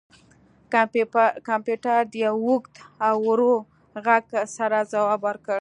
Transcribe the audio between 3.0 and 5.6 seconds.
او ورو غږ سره ځواب ورکړ